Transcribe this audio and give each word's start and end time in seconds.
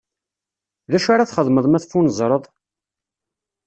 D 0.91 0.93
acu 0.97 1.09
ara 1.11 1.29
txedmeḍ 1.29 1.65
ma 1.67 1.79
teffunezreḍ? 1.83 2.43